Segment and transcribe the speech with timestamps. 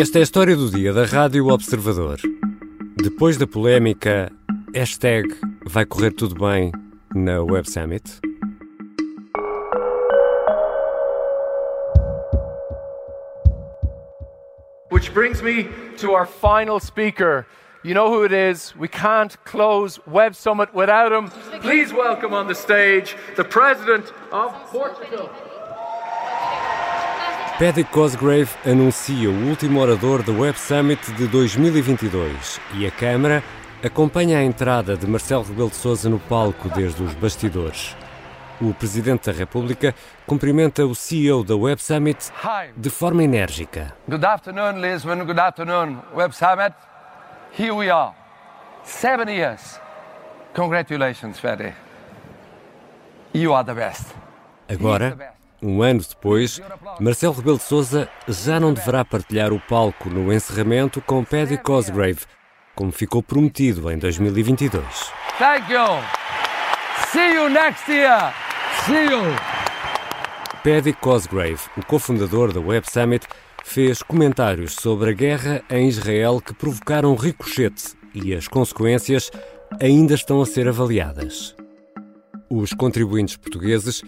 [0.00, 2.20] Esta é a história do dia da Rádio Observador.
[3.02, 4.30] Depois da polémica,
[4.72, 5.26] hashtag
[5.66, 6.70] vai correr tudo bem
[7.12, 8.04] na Web Summit.
[14.92, 15.64] Which brings me
[15.96, 17.44] to our final speaker.
[17.82, 18.76] You know who it is.
[18.78, 21.28] We can't close Web Summit without him.
[21.60, 25.28] Please welcome on the stage the President of Portugal.
[27.58, 33.42] Paddy Cosgrave anuncia o último orador da Web Summit de 2022 e a Câmara
[33.84, 37.96] acompanha a entrada de Marcelo Rebelo de Sousa no palco desde os bastidores.
[38.60, 39.92] O Presidente da República
[40.24, 42.30] cumprimenta o CEO da Web Summit
[42.76, 43.92] de forma enérgica.
[44.08, 45.24] Good afternoon, Lisbon.
[45.24, 46.74] Good afternoon, Web Summit.
[47.58, 48.14] Here we are.
[48.84, 49.80] Seven years.
[50.54, 51.74] Congratulations, Freddy.
[53.34, 54.14] You are the best.
[54.68, 56.60] Agora, um ano depois,
[57.00, 62.20] Marcelo Rebelo de Sousa já não deverá partilhar o palco no encerramento com Paddy Cosgrave,
[62.74, 64.84] como ficou prometido em 2022.
[65.38, 65.84] Thank you.
[67.12, 68.32] See you next year.
[68.86, 69.22] See you.
[70.62, 73.26] Paddy Cosgrave, o cofundador da Web Summit,
[73.64, 79.30] fez comentários sobre a guerra em Israel que provocaram ricochete e as consequências
[79.80, 81.54] ainda estão a ser avaliadas.
[82.50, 84.02] Os contribuintes portugueses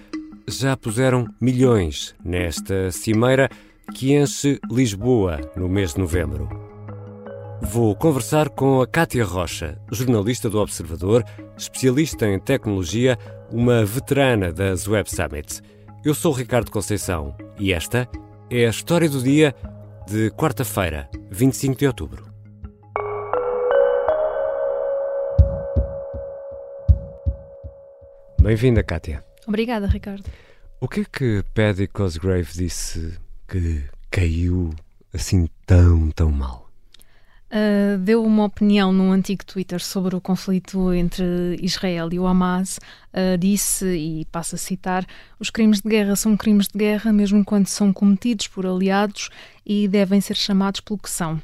[0.58, 3.48] já puseram milhões nesta cimeira
[3.94, 6.48] que enche Lisboa no mês de novembro.
[7.62, 11.24] Vou conversar com a Cátia Rocha, jornalista do Observador,
[11.56, 13.18] especialista em tecnologia,
[13.50, 15.62] uma veterana das Web Summits.
[16.04, 18.08] Eu sou Ricardo Conceição e esta
[18.48, 19.54] é a história do dia
[20.06, 22.24] de quarta-feira, 25 de outubro.
[28.40, 29.29] Bem-vinda, Cátia.
[29.46, 30.24] Obrigada, Ricardo.
[30.80, 34.74] O que é que Paddy Cosgrave disse que caiu
[35.12, 36.59] assim tão, tão mal?
[37.50, 42.78] Uh, deu uma opinião num antigo Twitter sobre o conflito entre Israel e o Hamas.
[43.12, 45.04] Uh, disse, e passo a citar:
[45.38, 49.30] os crimes de guerra são crimes de guerra, mesmo quando são cometidos por aliados
[49.66, 51.42] e devem ser chamados pelo que são.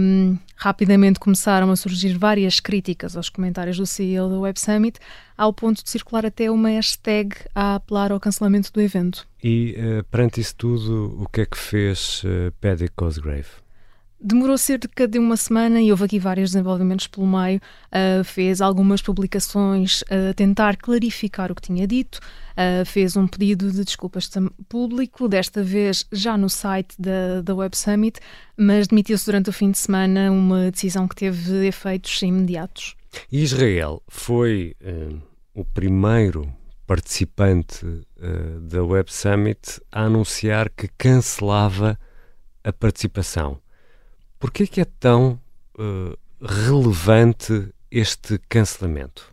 [0.00, 4.98] Um, rapidamente começaram a surgir várias críticas aos comentários do CEO da Web Summit,
[5.36, 9.28] ao ponto de circular até uma hashtag a apelar ao cancelamento do evento.
[9.44, 12.22] E uh, perante isso tudo, o que é que fez
[12.62, 13.67] Paddy Cosgrave?
[14.20, 17.60] Demorou cerca de uma semana e houve aqui vários desenvolvimentos pelo meio.
[17.86, 22.18] Uh, fez algumas publicações a uh, tentar clarificar o que tinha dito.
[22.52, 24.28] Uh, fez um pedido de desculpas
[24.68, 28.18] público, desta vez já no site da, da Web Summit,
[28.56, 32.96] mas demitiu-se durante o fim de semana, uma decisão que teve efeitos imediatos.
[33.30, 34.74] Israel foi
[35.54, 36.52] o primeiro
[36.84, 37.86] participante
[38.62, 41.96] da Web Summit a anunciar que cancelava
[42.64, 43.60] a participação.
[44.38, 45.40] Por que é tão
[45.78, 49.32] uh, relevante este cancelamento?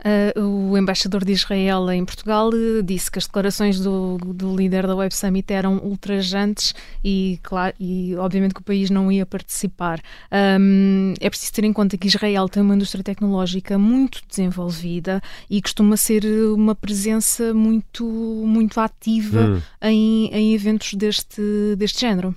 [0.00, 4.86] Uh, o embaixador de Israel em Portugal uh, disse que as declarações do, do, líder
[4.86, 6.74] da Web Summit eram ultrajantes
[7.04, 10.00] e, claro, e obviamente que o país não ia participar.
[10.58, 15.60] Um, é preciso ter em conta que Israel tem uma indústria tecnológica muito desenvolvida e
[15.60, 16.24] costuma ser
[16.54, 19.62] uma presença muito, muito ativa hum.
[19.82, 21.42] em, em eventos deste,
[21.76, 22.34] deste género.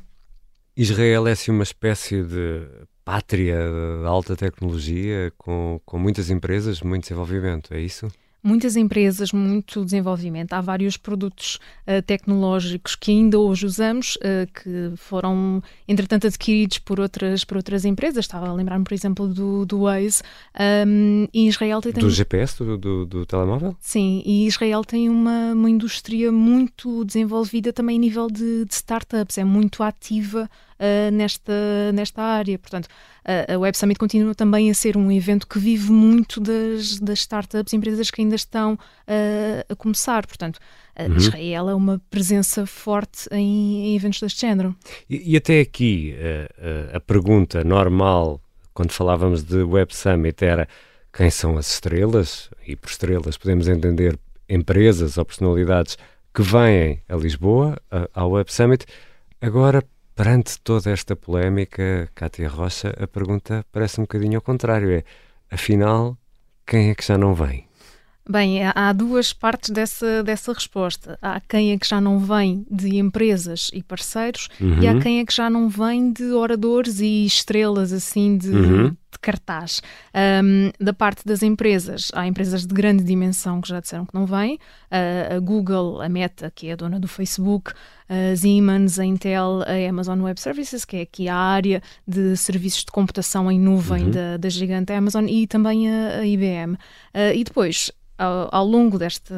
[0.75, 2.67] Israel é assim uma espécie de
[3.06, 3.59] pátria
[4.01, 8.07] de alta tecnologia, com, com muitas empresas, muito desenvolvimento, é isso?
[8.44, 10.54] Muitas empresas, muito desenvolvimento.
[10.54, 17.00] Há vários produtos uh, tecnológicos que ainda hoje usamos, uh, que foram, entretanto, adquiridos por
[17.00, 18.26] outras, por outras empresas.
[18.26, 20.22] Estava a lembrar-me, por exemplo, do, do Waze.
[20.86, 21.94] Um, e Israel tem...
[21.94, 23.76] Do GPS, do, do, do, telemóvel?
[23.80, 29.38] Sim, e Israel tem uma, uma indústria muito desenvolvida também a nível de, de startups.
[29.38, 30.50] É muito ativa
[30.83, 31.53] uh, nesta,
[31.94, 32.59] nesta área.
[32.59, 32.89] Portanto,
[33.47, 37.73] a Web Summit continua também a ser um evento que vive muito das, das startups,
[37.73, 40.27] empresas que ainda estão uh, a começar.
[40.27, 40.59] Portanto,
[40.99, 41.15] uhum.
[41.15, 44.75] Israel é uma presença forte em, em eventos deste género.
[45.09, 48.41] E, e até aqui, uh, a pergunta normal,
[48.74, 50.68] quando falávamos de Web Summit, era
[51.15, 52.50] quem são as estrelas?
[52.68, 54.19] E por estrelas podemos entender
[54.50, 55.97] empresas ou personalidades
[56.33, 57.77] que vêm a Lisboa,
[58.13, 58.86] ao Web Summit.
[59.39, 59.83] Agora,
[60.15, 65.04] Perante toda esta polémica, Cátia Rocha, a pergunta parece um bocadinho ao contrário: é
[65.50, 66.15] afinal,
[66.68, 67.68] quem é que já não vem?
[68.30, 71.20] Bem, há duas partes dessa, dessa resposta.
[71.22, 74.81] Há quem é que já não vem de empresas e parceiros uhum.
[74.81, 78.90] e há quem é que já não vem de oradores e estrelas assim de, uhum.
[78.90, 79.81] de cartaz.
[80.42, 84.25] Um, da parte das empresas, há empresas de grande dimensão que já disseram que não
[84.25, 84.56] vêm.
[84.90, 87.74] Uh, a Google, a Meta, que é a dona do Facebook,
[88.08, 92.86] a Siemens, a Intel, a Amazon Web Services, que é aqui a área de serviços
[92.86, 94.12] de computação em nuvem uhum.
[94.12, 96.75] da, da gigante Amazon, e também a, a IBM.
[96.75, 97.92] Uh, e depois,
[98.24, 99.34] ao, ao, longo desta,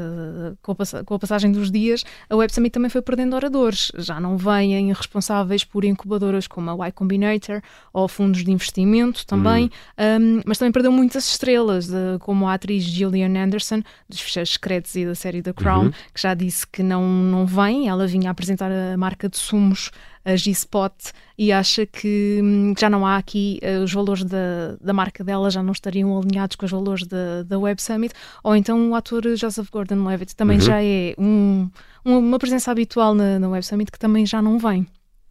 [0.61, 3.91] com a, com a, passagem dos dias, a Web Summit também foi perdendo oradores.
[3.97, 7.61] Já não vêm responsáveis por incubadoras como a Y Combinator
[7.93, 10.37] ou fundos de investimento também, hum.
[10.37, 14.95] um, mas também perdeu muitas estrelas, de, como a atriz Gillian Anderson, dos Fecheiros Secretos
[14.95, 15.91] e da série The Crown, uhum.
[15.91, 17.87] que já disse que não, não vem.
[17.87, 19.91] Ela vinha apresentar a marca de sumos
[20.25, 20.93] a G-Spot
[21.37, 25.49] e acha que hum, já não há aqui uh, os valores da, da marca dela
[25.51, 28.13] já não estariam alinhados com os valores da, da Web Summit,
[28.43, 30.63] ou então o ator Joseph Gordon-Levitt também uhum.
[30.63, 31.69] já é um,
[32.03, 34.87] uma presença habitual na, na Web Summit que também já não vem.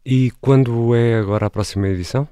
[0.06, 2.28] E quando é agora a próxima edição?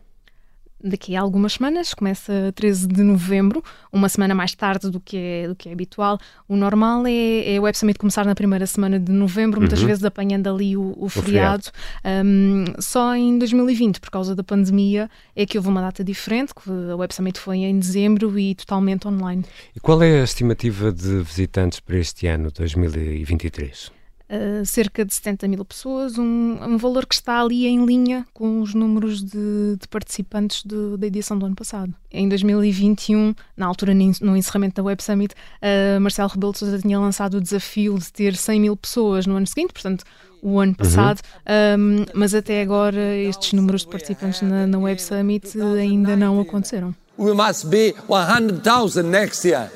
[0.83, 3.63] Daqui a algumas semanas, começa 13 de novembro,
[3.93, 6.19] uma semana mais tarde do que é, do que é habitual.
[6.49, 9.87] O normal é, é o Web Summit começar na primeira semana de novembro, muitas uhum.
[9.87, 11.65] vezes apanhando ali o, o, o feriado.
[12.05, 16.71] Um, só em 2020, por causa da pandemia, é que houve uma data diferente, que
[16.71, 19.45] a Web Summit foi em dezembro e totalmente online.
[19.75, 24.02] E qual é a estimativa de visitantes para este ano, 2023?
[24.33, 28.63] Uh, cerca de 70 mil pessoas, um, um, valor que está ali em linha com
[28.63, 31.93] os números de, de participantes de, da edição do ano passado.
[32.11, 36.99] Em 2021, na altura no encerramento da Web Summit, uh, Marcelo Rebelo de Sousa tinha
[36.99, 40.03] lançado o desafio de ter 100 mil pessoas no ano seguinte, portanto,
[40.41, 42.01] o ano passado, uhum.
[42.01, 46.95] um, mas até agora estes números de participantes na, na Web Summit ainda não aconteceram.
[47.19, 49.71] We must be 100,000 next year.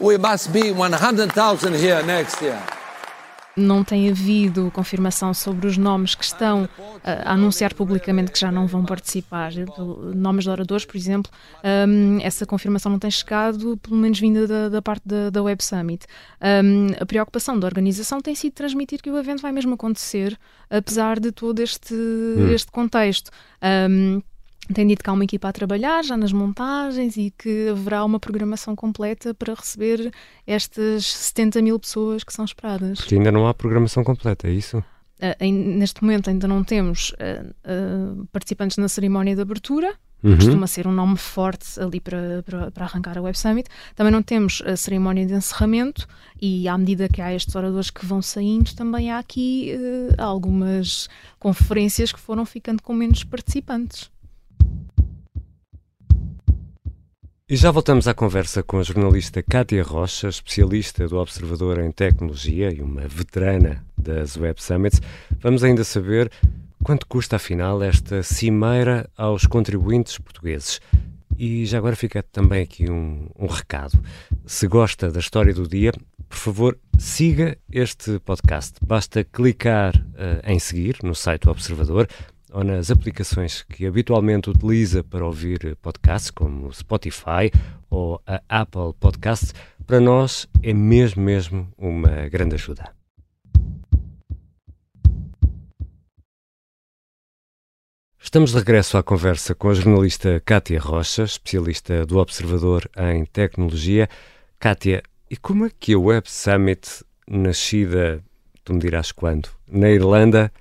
[0.00, 2.81] We must be 100,000 here next year
[3.56, 6.68] não tem havido confirmação sobre os nomes que estão
[7.04, 9.52] a anunciar publicamente que já não vão participar.
[10.14, 11.30] Nomes de oradores, por exemplo,
[11.88, 15.62] um, essa confirmação não tem chegado, pelo menos vinda da, da parte da, da, Web
[15.62, 16.06] Summit.
[16.40, 20.38] Um, a preocupação da organização tem sido transmitir que o evento vai mesmo acontecer,
[20.70, 22.48] apesar de todo este, hum.
[22.52, 23.30] este contexto.
[23.90, 24.22] Um,
[24.72, 28.20] tem dito que há uma equipa a trabalhar já nas montagens e que haverá uma
[28.20, 30.12] programação completa para receber
[30.46, 32.98] estas 70 mil pessoas que são esperadas.
[32.98, 34.78] Porque ainda não há programação completa, é isso?
[34.78, 37.50] Uh, neste momento ainda não temos uh,
[38.20, 40.36] uh, participantes na cerimónia de abertura, uhum.
[40.36, 43.68] costuma ser um nome forte ali para, para, para, arrancar a Web Summit.
[43.94, 46.08] Também não temos a cerimónia de encerramento
[46.40, 49.72] e à medida que há estes oradores que vão saindo, também há aqui
[50.18, 54.11] algumas conferências que foram ficando com menos participantes.
[57.52, 62.72] E já voltamos à conversa com a jornalista Kátia Rocha, especialista do Observador em Tecnologia
[62.72, 65.02] e uma veterana das Web Summits.
[65.38, 66.30] Vamos ainda saber
[66.82, 70.80] quanto custa, afinal, esta cimeira aos contribuintes portugueses.
[71.36, 74.02] E já agora fica também aqui um, um recado.
[74.46, 75.92] Se gosta da história do dia,
[76.28, 78.78] por favor, siga este podcast.
[78.82, 82.08] Basta clicar uh, em seguir no site do Observador
[82.52, 87.50] ou nas aplicações que habitualmente utiliza para ouvir podcasts, como o Spotify
[87.88, 89.54] ou a Apple Podcasts,
[89.86, 92.92] para nós é mesmo, mesmo uma grande ajuda.
[98.20, 104.08] Estamos de regresso à conversa com a jornalista Kátia Rocha, especialista do Observador em Tecnologia.
[104.58, 108.22] Kátia, e como é que a Web Summit, nascida,
[108.62, 110.52] tu me dirás quando, na Irlanda,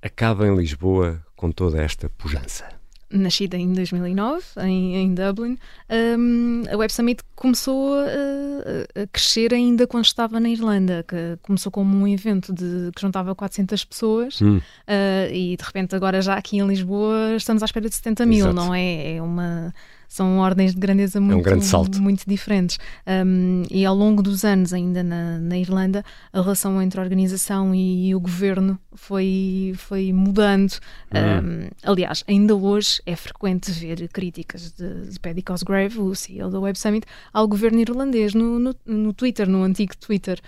[0.00, 2.68] acaba em Lisboa com toda esta pujança?
[3.10, 5.58] Nascida em 2009, em, em Dublin,
[5.90, 11.70] um, a Web Summit começou a, a, crescer ainda quando estava na Irlanda, que começou
[11.70, 14.58] como um evento de, que juntava 400 pessoas hum.
[14.58, 18.46] uh, e de repente agora já aqui em Lisboa estamos à espera de 70 mil,
[18.46, 18.54] Exato.
[18.54, 19.16] não é?
[19.16, 19.74] É uma
[20.12, 22.02] são ordens de grandeza muito, é um grande salto.
[22.02, 22.78] muito diferentes.
[23.06, 27.74] Um, e ao longo dos anos, ainda na, na, Irlanda, a relação entre a organização
[27.74, 30.72] e o governo foi, foi mudando.
[31.14, 31.64] Uhum.
[31.64, 36.60] Um, aliás, ainda hoje é frequente ver críticas de, de Paddy Cosgrave, o CEO da
[36.60, 40.38] Web Summit, ao governo irlandês no, no, no Twitter, no antigo Twitter.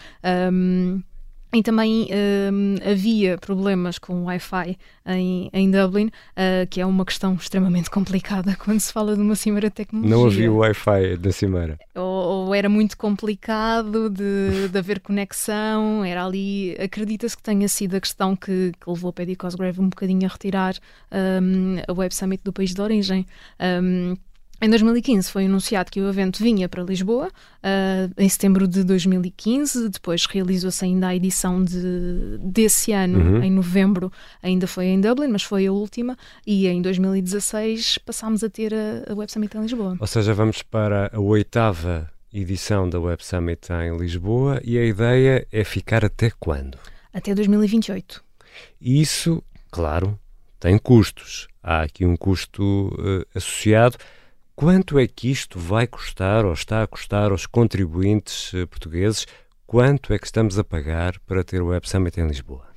[0.53, 1.03] Um,
[1.55, 2.09] e também
[2.53, 7.89] um, havia problemas com o Wi-Fi em, em Dublin, uh, que é uma questão extremamente
[7.89, 10.17] complicada quando se fala de uma cimeira de tecnologia.
[10.17, 11.79] Não havia Wi-Fi na cimeira?
[11.95, 16.77] Ou, ou, era muito complicado de, de haver conexão, era ali.
[16.79, 20.29] Acredita-se que tenha sido a questão que, que levou a Paddy Cosgrave um bocadinho a
[20.29, 20.75] retirar
[21.13, 23.27] um, a Web Summit do país de origem.
[23.61, 24.17] Um,
[24.63, 29.89] Em 2015 foi anunciado que o evento vinha para Lisboa, uh, em setembro de 2015,
[29.89, 33.43] depois realizou-se ainda a edição de, desse ano, uhum.
[33.43, 38.49] em novembro, ainda foi em Dublin, mas foi a última, e em 2016 passámos a
[38.49, 39.97] ter a, a Web Summit em Lisboa.
[40.01, 45.47] Ou seja, vamos para a oitava edição da Web Summit em Lisboa e a ideia
[45.53, 46.79] é ficar até quando?
[47.13, 48.25] Até 2028.
[48.81, 50.19] Isso, claro,
[50.59, 51.49] tem custos.
[51.63, 53.97] Há aqui um custo uh, associado
[54.57, 59.27] Quanto é que isto vai custar ou está a custar aos contribuintes eh, portugueses?
[59.67, 62.74] Quanto é que estamos a pagar para ter o Web Summit em Lisboa?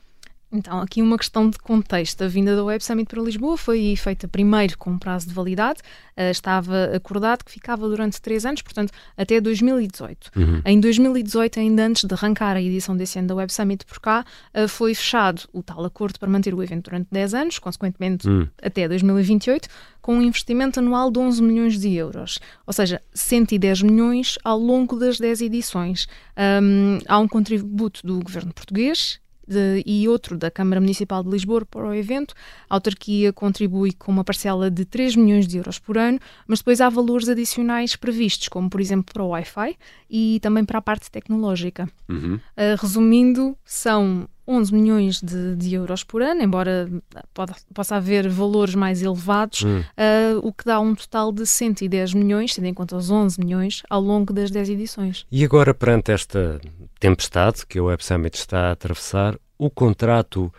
[0.51, 2.23] Então, aqui uma questão de contexto.
[2.23, 5.81] A vinda do Web Summit para Lisboa foi feita primeiro com prazo de validade.
[6.17, 10.31] Uh, estava acordado que ficava durante três anos, portanto, até 2018.
[10.35, 10.61] Uhum.
[10.65, 14.25] Em 2018, ainda antes de arrancar a edição desse ano da Web Summit por cá,
[14.55, 18.47] uh, foi fechado o tal acordo para manter o evento durante 10 anos, consequentemente uhum.
[18.61, 19.67] até 2028,
[20.01, 22.39] com um investimento anual de 11 milhões de euros.
[22.65, 26.07] Ou seja, 110 milhões ao longo das 10 edições.
[26.37, 31.65] Um, há um contributo do governo português de, e outro da Câmara Municipal de Lisboa
[31.65, 32.35] para o evento.
[32.69, 36.81] A autarquia contribui com uma parcela de 3 milhões de euros por ano, mas depois
[36.81, 39.77] há valores adicionais previstos, como por exemplo para o Wi-Fi
[40.09, 41.89] e também para a parte tecnológica.
[42.09, 42.35] Uhum.
[42.35, 46.89] Uh, resumindo, são 11 milhões de, de, euros por ano, embora
[47.33, 52.55] pode, possa haver valores mais elevados, uh, o que dá um total de 110 milhões,
[52.55, 55.25] tendo em conta os 11 milhões, ao longo das 10 edições.
[55.31, 56.61] E agora, perante esta
[56.99, 60.51] tempestade que a Web Summit está a atravessar, o contrato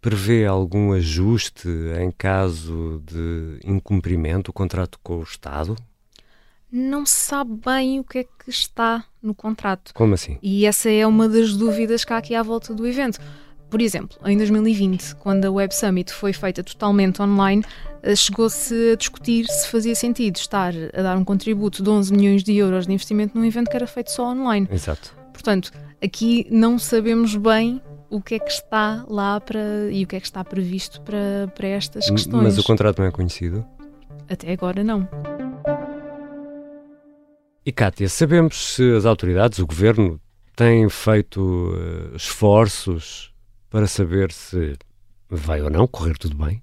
[0.00, 1.68] prevê algum ajuste
[2.00, 5.76] em caso de incumprimento, o contrato com o Estado?
[6.70, 9.92] Não se sabe bem o que é que está no contrato.
[9.94, 10.38] Como assim?
[10.42, 13.18] E essa é uma das dúvidas que há aqui à volta do evento.
[13.70, 17.62] Por exemplo, em 2020, quando a Web Summit foi feita totalmente online,
[18.02, 22.42] eh, chegou-se a discutir se fazia sentido estar a dar um contributo de 11 milhões
[22.42, 24.66] de euros de investimento num evento que era feito só online.
[24.70, 25.14] Exato.
[25.32, 25.70] Portanto,
[26.02, 30.20] aqui não sabemos bem o que é que está lá para e o que é
[30.20, 32.42] que está previsto para, para estas questões.
[32.42, 33.66] Mas o contrato não é conhecido?
[34.30, 35.06] Até agora não.
[37.68, 40.18] E Kátia, sabemos se as autoridades, o governo,
[40.56, 43.30] têm feito uh, esforços
[43.68, 44.78] para saber se
[45.28, 46.62] vai ou não correr tudo bem?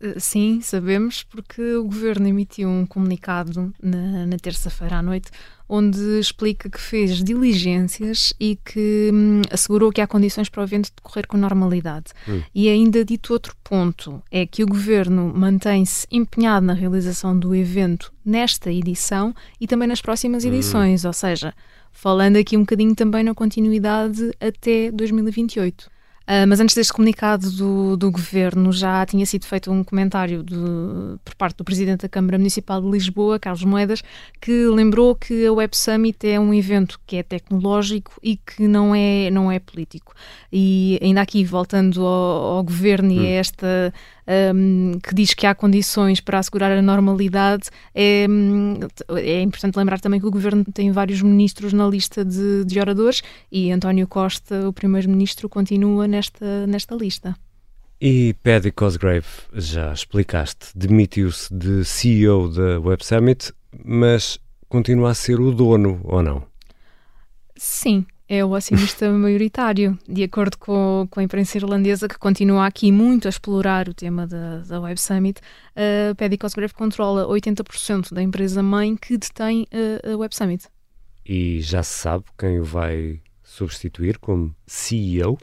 [0.00, 5.30] Eh, sim, sabemos, porque o governo emitiu um comunicado na, na terça-feira à noite
[5.68, 10.90] onde explica que fez diligências e que hum, assegurou que há condições para o evento
[10.96, 12.06] decorrer com normalidade.
[12.26, 12.40] Hum.
[12.54, 18.12] E ainda dito outro ponto, é que o governo mantém-se empenhado na realização do evento
[18.24, 20.48] nesta edição e também nas próximas hum.
[20.48, 21.08] edições, hum.
[21.08, 21.54] ou seja,
[21.92, 25.90] falando aqui um bocadinho também na continuidade até 2028.
[26.28, 30.54] Uh, mas antes deste comunicado do, do governo, já tinha sido feito um comentário de,
[31.24, 34.02] por parte do presidente da Câmara Municipal de Lisboa, Carlos Moedas,
[34.38, 38.94] que lembrou que a Web Summit é um evento que é tecnológico e que não
[38.94, 40.14] é, não é político.
[40.52, 43.22] E ainda aqui, voltando ao, ao governo hum.
[43.22, 43.94] e a esta
[44.54, 48.26] um, que diz que há condições para assegurar a normalidade, é,
[49.16, 53.22] é importante lembrar também que o governo tem vários ministros na lista de, de oradores
[53.50, 57.34] e António Costa, o primeiro-ministro, continua nesta, nesta lista.
[58.00, 63.52] E Paddy Cosgrave, já explicaste, demitiu-se de CEO da Web Summit,
[63.84, 66.44] mas continua a ser o dono, ou não?
[67.56, 72.92] Sim, é o acionista maioritário, de acordo com, com, a imprensa irlandesa, que continua aqui
[72.92, 75.40] muito a explorar o tema da, da Web Summit.
[75.74, 79.66] A Paddy Cosgrave controla 80% da empresa-mãe que detém
[80.04, 80.66] a Web Summit.
[81.24, 85.38] E já se sabe quem o vai substituir como CEO?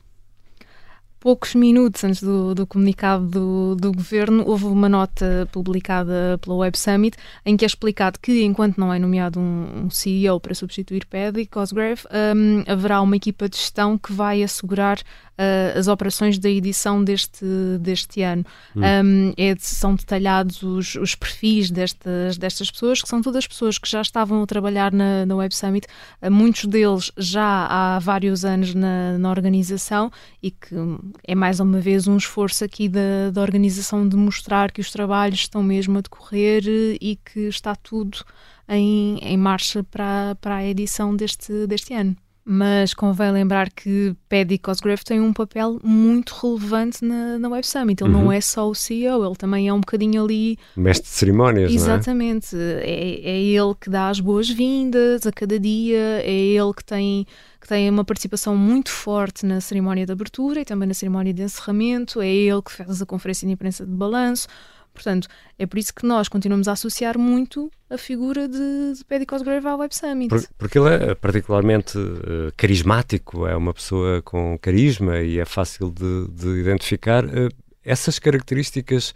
[1.25, 6.77] Poucos minutos antes do, do comunicado do, do, governo, houve uma nota publicada pela Web
[6.77, 11.03] Summit em que é explicado que, enquanto não é nomeado um, um CEO para substituir
[11.07, 12.03] Paddy Cosgrave,
[12.35, 14.99] um, haverá uma equipa de gestão que vai assegurar
[15.37, 17.45] uh, as operações da edição deste,
[17.79, 18.45] deste ano.
[18.75, 18.81] Hum.
[18.81, 23.89] Um, é, são detalhados os, os, perfis destas, destas pessoas, que são todas pessoas que
[23.89, 25.87] já estavam a trabalhar na, na Web Summit,
[26.21, 30.11] uh, muitos deles já há vários anos na, na organização
[30.41, 30.75] e que
[31.23, 35.39] é mais uma vez um esforço aqui da, da organização de mostrar que os trabalhos
[35.39, 38.19] estão mesmo a decorrer e que está tudo
[38.67, 42.15] em, em marcha para, para a edição deste, deste ano
[42.47, 48.03] mas convém lembrar que Paddy Cosgrave tem um papel muito relevante na, na Web Summit.
[48.03, 48.25] Ele uhum.
[48.25, 50.55] não é só o CEO, ele também é um bocadinho ali.
[50.77, 52.55] Mestre de cerimónias, Exatamente.
[52.55, 52.83] É?
[52.83, 57.25] É, é ele que dá as boas-vindas a cada dia, é ele que tem,
[57.59, 61.41] que tem uma participação muito forte na cerimónia de abertura e também na cerimónia de
[61.41, 64.47] encerramento, é ele que faz a conferência de imprensa de balanço.
[64.95, 65.27] Portanto,
[65.59, 69.67] é por isso que nós continuamos a associar muito a figura de, de Paddy Cosgrave
[69.67, 70.29] ao Web Summit.
[70.29, 75.91] Por, porque ele é particularmente uh, carismático, é uma pessoa com carisma e é fácil
[75.91, 77.23] de, de identificar.
[77.25, 77.49] Uh,
[77.83, 79.13] essas características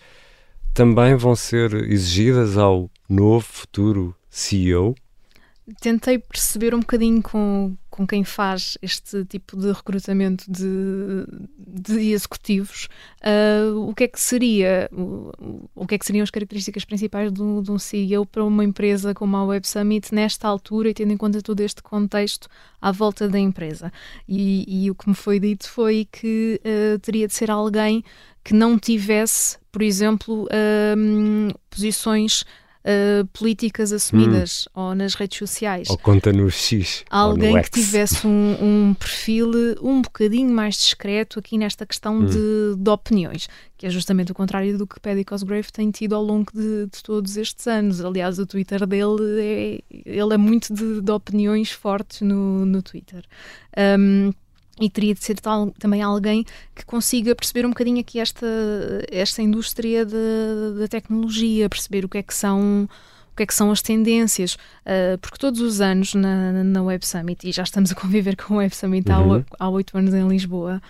[0.73, 4.95] também vão ser exigidas ao novo futuro CEO?
[5.81, 11.25] Tentei perceber um bocadinho com, com quem faz este tipo de recrutamento de,
[11.57, 12.87] de executivos
[13.25, 15.33] uh, o que é que seria o,
[15.75, 19.35] o, que é que seriam as características principais de um CEO para uma empresa como
[19.35, 22.47] a Web Summit nesta altura e tendo em conta todo este contexto
[22.81, 23.91] à volta da empresa?
[24.25, 28.01] E, e o que me foi dito foi que uh, teria de ser alguém
[28.45, 32.45] que não tivesse, por exemplo, uh, posições
[32.89, 34.81] Uh, políticas assumidas hum.
[34.81, 35.87] ou nas redes sociais.
[35.89, 37.03] Ou conta no X.
[37.07, 42.25] Alguém que tivesse um, um, perfil um bocadinho mais discreto aqui nesta questão hum.
[42.25, 46.23] de, de, opiniões, que é justamente o contrário do que Paddy Cosgrave tem tido ao
[46.23, 48.03] longo de, de todos estes anos.
[48.03, 53.23] Aliás, o Twitter dele é, ele é muito de, de opiniões fortes no, no Twitter.
[53.77, 54.31] Um,
[54.79, 56.45] e teria de ser tal, também alguém
[56.75, 58.47] que consiga perceber um bocadinho aqui esta,
[59.11, 62.87] esta indústria da tecnologia, perceber o que é que são
[63.31, 67.05] o que é que são as tendências, uh, porque todos os anos na, na Web
[67.07, 69.45] Summit, e já estamos a conviver com a Web Summit uhum.
[69.57, 70.81] há oito anos em Lisboa,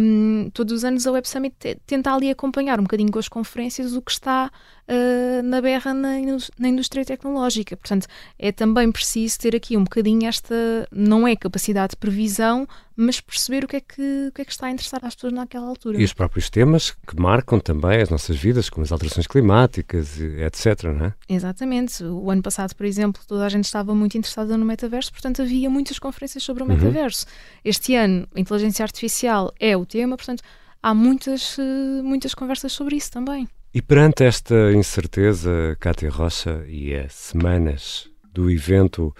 [0.00, 1.54] um, todos os anos a Web Summit
[1.86, 4.50] tenta ali acompanhar um bocadinho com as conferências o que está
[4.88, 6.14] uh, na berra na,
[6.58, 7.76] na, indústria tecnológica.
[7.76, 8.06] Portanto,
[8.38, 10.54] é também preciso ter aqui um bocadinho esta,
[10.90, 14.52] não é capacidade de previsão, mas perceber o que é que, o que, é que
[14.52, 16.00] está a interessar às pessoas naquela altura.
[16.00, 20.84] E os próprios temas que marcam também as nossas vidas, como as alterações climáticas, etc.
[20.84, 21.14] Não é?
[21.28, 22.04] Exatamente.
[22.04, 25.68] O ano passado, por exemplo, toda a gente estava muito interessada no metaverso, portanto havia
[25.68, 26.74] muitas conferências sobre o uhum.
[26.74, 27.26] metaverso.
[27.26, 27.60] Uhum.
[27.64, 30.42] Este ano, a inteligência artificial é o tema, portanto
[30.84, 33.48] há muitas, eh, muitas conversas sobre isso também.
[33.74, 39.12] E perante esta incerteza, Cátia Rocha, e as semanas do evento,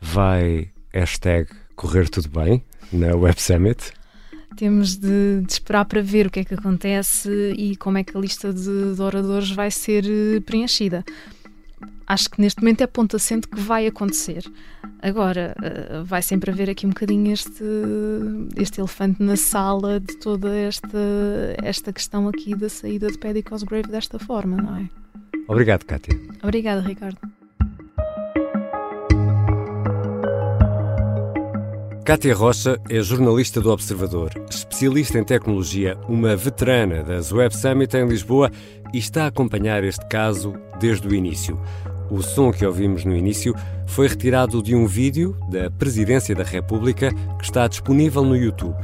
[0.00, 3.92] vai hashtag correr tudo bem na Web Summit?
[4.56, 8.16] Temos de, de, esperar para ver o que é que acontece e como é que
[8.16, 11.04] a lista de, de oradores vai ser eh, preenchida
[12.12, 14.44] acho que neste momento é ponto assente que vai acontecer.
[15.00, 17.64] Agora, uh, vai sempre haver aqui um bocadinho este,
[18.56, 20.98] este elefante na sala de toda esta,
[21.62, 24.88] esta questão aqui da saída de Paddy Cosgrave desta forma, não é?
[25.48, 26.14] Obrigado, Kátia.
[26.42, 27.18] Obrigada, Ricardo.
[32.04, 38.06] Kátia Rocha é jornalista do Observador, especialista em tecnologia, uma veterana das Web Summit em
[38.06, 38.50] Lisboa
[38.92, 41.58] e está a acompanhar este caso desde o início.
[42.12, 43.54] O som que ouvimos no início
[43.86, 48.76] foi retirado de um vídeo da Presidência da República que está disponível no YouTube.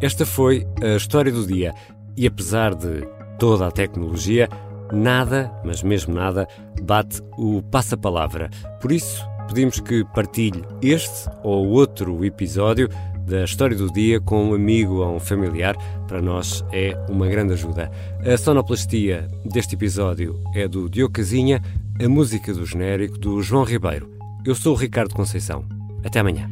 [0.00, 1.74] Esta foi a história do dia
[2.16, 3.04] e, apesar de
[3.36, 4.48] toda a tecnologia,
[4.92, 6.46] nada, mas mesmo nada,
[6.80, 8.48] bate o passa-palavra.
[8.80, 12.88] Por isso, pedimos que partilhe este ou outro episódio
[13.26, 15.76] da história do dia com um amigo ou um familiar.
[16.06, 17.90] Para nós é uma grande ajuda.
[18.24, 21.60] A sonoplastia deste episódio é do Diogo Casinha
[22.00, 24.08] a música do genérico do João Ribeiro.
[24.44, 25.64] Eu sou o Ricardo Conceição.
[26.04, 26.48] Até amanhã.